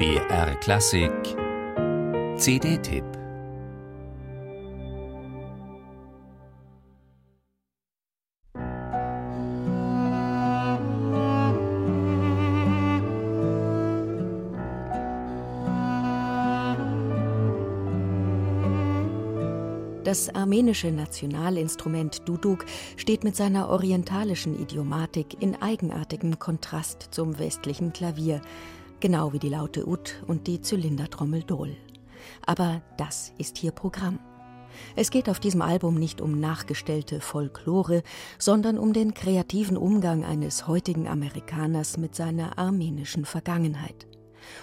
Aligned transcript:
BR 0.00 0.54
Klassik. 0.60 1.12
CD-Tipp 2.38 3.04
Das 20.02 20.34
armenische 20.34 20.90
Nationalinstrument 20.90 22.26
Duduk 22.26 22.64
steht 22.96 23.22
mit 23.22 23.36
seiner 23.36 23.68
orientalischen 23.68 24.58
Idiomatik 24.58 25.42
in 25.42 25.60
eigenartigem 25.60 26.38
Kontrast 26.38 27.08
zum 27.10 27.38
westlichen 27.38 27.92
Klavier, 27.92 28.40
genau 29.00 29.32
wie 29.32 29.38
die 29.38 29.48
Laute 29.48 29.88
Ut 29.88 30.22
und 30.26 30.46
die 30.46 30.60
Zylindertrommel 30.60 31.42
Dol. 31.42 31.76
Aber 32.44 32.82
das 32.96 33.32
ist 33.38 33.58
hier 33.58 33.72
Programm. 33.72 34.18
Es 34.96 35.10
geht 35.10 35.28
auf 35.28 35.40
diesem 35.40 35.62
Album 35.62 35.96
nicht 35.96 36.20
um 36.20 36.38
nachgestellte 36.38 37.20
Folklore, 37.20 38.02
sondern 38.38 38.78
um 38.78 38.92
den 38.92 39.14
kreativen 39.14 39.76
Umgang 39.76 40.24
eines 40.24 40.66
heutigen 40.66 41.08
Amerikaners 41.08 41.96
mit 41.96 42.14
seiner 42.14 42.58
armenischen 42.58 43.24
Vergangenheit. 43.24 44.06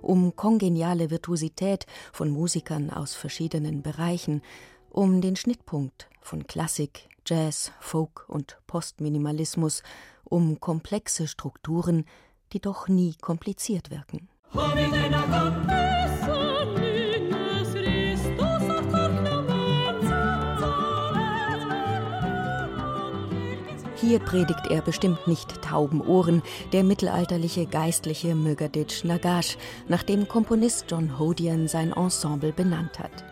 Um 0.00 0.36
kongeniale 0.36 1.10
Virtuosität 1.10 1.86
von 2.12 2.30
Musikern 2.30 2.90
aus 2.90 3.14
verschiedenen 3.14 3.82
Bereichen, 3.82 4.42
um 4.90 5.20
den 5.20 5.36
Schnittpunkt 5.36 6.08
von 6.20 6.46
Klassik, 6.46 7.08
Jazz, 7.26 7.72
Folk 7.80 8.28
und 8.28 8.58
Postminimalismus, 8.66 9.82
um 10.24 10.60
komplexe 10.60 11.28
Strukturen, 11.28 12.04
die 12.52 12.60
doch 12.60 12.88
nie 12.88 13.14
kompliziert 13.20 13.90
wirken. 13.90 14.28
Hier 24.02 24.18
predigt 24.18 24.66
er 24.68 24.82
bestimmt 24.82 25.28
nicht 25.28 25.62
tauben 25.62 26.00
Ohren, 26.00 26.42
der 26.72 26.82
mittelalterliche 26.82 27.66
Geistliche 27.66 28.34
Mögaditsch 28.34 29.04
Nagash, 29.04 29.56
nach 29.88 30.02
dem 30.02 30.26
Komponist 30.26 30.86
John 30.88 31.18
Hodian 31.20 31.68
sein 31.68 31.92
Ensemble 31.92 32.52
benannt 32.52 32.98
hat. 32.98 33.31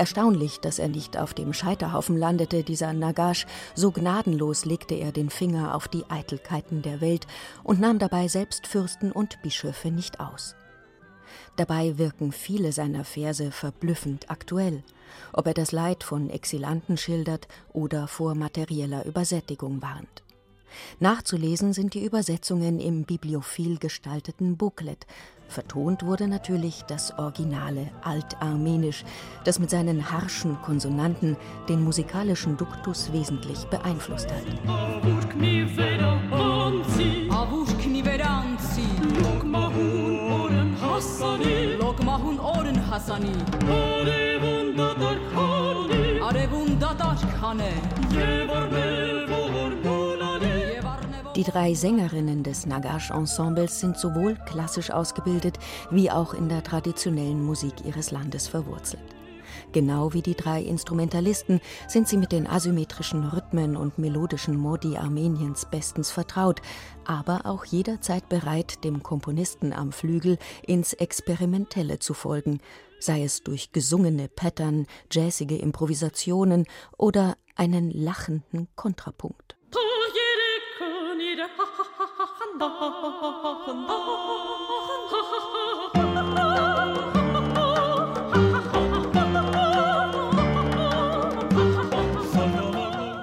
Erstaunlich, 0.00 0.60
dass 0.60 0.78
er 0.78 0.88
nicht 0.88 1.18
auf 1.18 1.34
dem 1.34 1.52
Scheiterhaufen 1.52 2.16
landete, 2.16 2.62
dieser 2.64 2.94
Nagash. 2.94 3.44
So 3.74 3.90
gnadenlos 3.90 4.64
legte 4.64 4.94
er 4.94 5.12
den 5.12 5.28
Finger 5.28 5.74
auf 5.74 5.88
die 5.88 6.06
Eitelkeiten 6.08 6.80
der 6.80 7.02
Welt 7.02 7.26
und 7.64 7.80
nahm 7.80 7.98
dabei 7.98 8.26
selbst 8.26 8.66
Fürsten 8.66 9.12
und 9.12 9.42
Bischöfe 9.42 9.90
nicht 9.90 10.18
aus. 10.18 10.56
Dabei 11.56 11.98
wirken 11.98 12.32
viele 12.32 12.72
seiner 12.72 13.04
Verse 13.04 13.50
verblüffend 13.52 14.30
aktuell, 14.30 14.82
ob 15.34 15.46
er 15.46 15.52
das 15.52 15.70
Leid 15.70 16.02
von 16.02 16.30
Exilanten 16.30 16.96
schildert 16.96 17.46
oder 17.74 18.08
vor 18.08 18.34
materieller 18.34 19.04
Übersättigung 19.04 19.82
warnt. 19.82 20.22
Nachzulesen 20.98 21.72
sind 21.72 21.94
die 21.94 22.04
Übersetzungen 22.04 22.80
im 22.80 23.04
bibliophil 23.04 23.78
gestalteten 23.78 24.56
Booklet. 24.56 25.06
Vertont 25.50 26.04
wurde 26.04 26.28
natürlich 26.28 26.82
das 26.86 27.18
originale 27.18 27.90
Altarmenisch, 28.02 29.04
das 29.44 29.58
mit 29.58 29.70
seinen 29.70 30.10
harschen 30.10 30.60
Konsonanten 30.62 31.36
den 31.68 31.82
musikalischen 31.82 32.56
Duktus 32.56 33.12
wesentlich 33.12 33.64
beeinflusst 33.66 34.28
hat. 34.30 34.44
Die 51.40 51.50
drei 51.50 51.72
Sängerinnen 51.72 52.42
des 52.42 52.66
Nagash-Ensembles 52.66 53.80
sind 53.80 53.96
sowohl 53.96 54.36
klassisch 54.44 54.90
ausgebildet 54.90 55.58
wie 55.90 56.10
auch 56.10 56.34
in 56.34 56.50
der 56.50 56.62
traditionellen 56.62 57.42
Musik 57.42 57.72
ihres 57.86 58.10
Landes 58.10 58.46
verwurzelt. 58.46 59.02
Genau 59.72 60.12
wie 60.12 60.20
die 60.20 60.34
drei 60.34 60.60
Instrumentalisten 60.62 61.62
sind 61.88 62.08
sie 62.08 62.18
mit 62.18 62.32
den 62.32 62.46
asymmetrischen 62.46 63.24
Rhythmen 63.26 63.74
und 63.74 63.96
melodischen 63.96 64.54
Modi 64.54 64.98
Armeniens 64.98 65.66
bestens 65.70 66.10
vertraut, 66.10 66.60
aber 67.06 67.46
auch 67.46 67.64
jederzeit 67.64 68.28
bereit, 68.28 68.84
dem 68.84 69.02
Komponisten 69.02 69.72
am 69.72 69.92
Flügel 69.92 70.36
ins 70.66 70.92
Experimentelle 70.92 72.00
zu 72.00 72.12
folgen, 72.12 72.60
sei 72.98 73.24
es 73.24 73.42
durch 73.42 73.72
gesungene 73.72 74.28
Pattern, 74.28 74.86
jazzige 75.10 75.56
Improvisationen 75.56 76.66
oder 76.98 77.38
einen 77.56 77.90
lachenden 77.90 78.68
Kontrapunkt. 78.76 79.56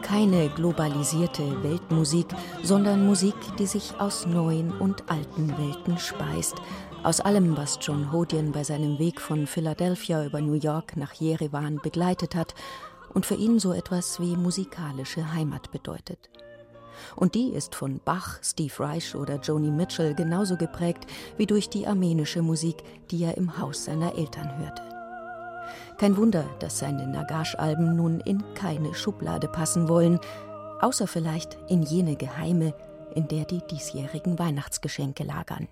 Keine 0.03 0.49
globalisierte 0.49 1.63
Weltmusik, 1.63 2.27
sondern 2.63 3.05
Musik, 3.05 3.35
die 3.59 3.65
sich 3.65 3.99
aus 3.99 4.25
neuen 4.25 4.71
und 4.79 5.09
alten 5.11 5.57
Welten 5.57 5.97
speist, 5.97 6.55
aus 7.03 7.19
allem, 7.19 7.57
was 7.57 7.79
John 7.81 8.11
Hodian 8.11 8.51
bei 8.51 8.63
seinem 8.63 8.97
Weg 8.97 9.19
von 9.19 9.45
Philadelphia 9.45 10.25
über 10.25 10.41
New 10.41 10.53
York 10.53 10.95
nach 10.95 11.13
Jerewan 11.13 11.79
begleitet 11.83 12.33
hat 12.33 12.55
und 13.13 13.25
für 13.25 13.35
ihn 13.35 13.59
so 13.59 13.73
etwas 13.73 14.19
wie 14.19 14.35
musikalische 14.35 15.33
Heimat 15.33 15.71
bedeutet. 15.71 16.29
Und 17.15 17.35
die 17.35 17.49
ist 17.49 17.75
von 17.75 17.99
Bach, 18.03 18.39
Steve 18.43 18.73
Reich 18.79 19.15
oder 19.15 19.39
Joni 19.39 19.71
Mitchell 19.71 20.13
genauso 20.15 20.57
geprägt 20.57 21.05
wie 21.37 21.45
durch 21.45 21.69
die 21.69 21.87
armenische 21.87 22.41
Musik, 22.41 22.77
die 23.11 23.23
er 23.23 23.37
im 23.37 23.57
Haus 23.57 23.85
seiner 23.85 24.15
Eltern 24.17 24.57
hörte. 24.57 24.81
Kein 25.97 26.15
Wunder, 26.15 26.45
dass 26.59 26.79
seine 26.79 27.07
Nagash-Alben 27.07 27.95
nun 27.95 28.19
in 28.19 28.43
keine 28.53 28.93
Schublade 28.93 29.47
passen 29.47 29.89
wollen, 29.89 30.19
außer 30.79 31.07
vielleicht 31.07 31.57
in 31.69 31.81
jene 31.81 32.15
Geheime, 32.15 32.73
in 33.15 33.27
der 33.27 33.45
die 33.45 33.61
diesjährigen 33.71 34.37
Weihnachtsgeschenke 34.37 35.23
lagern. 35.23 35.67